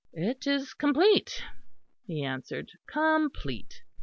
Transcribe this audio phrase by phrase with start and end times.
[0.13, 1.43] "It is complete,"
[2.07, 3.83] he answered, "complete.